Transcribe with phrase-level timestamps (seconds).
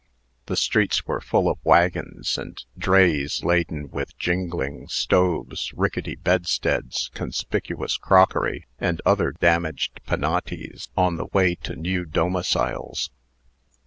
[0.47, 7.97] The streets were full of wagons and drays laden with jingling stoves, rickety bedsteads, conspicuous
[7.97, 13.11] crockery, and other damaged Penates, on the way to new domiciles.